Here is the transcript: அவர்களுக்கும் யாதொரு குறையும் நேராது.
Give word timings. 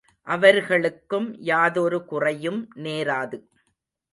அவர்களுக்கும் 0.27 1.27
யாதொரு 1.41 2.05
குறையும் 2.05 2.61
நேராது. 2.75 3.39